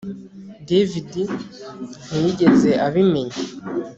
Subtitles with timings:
[0.69, 1.11] David
[2.07, 3.39] ntiyigeze abimenya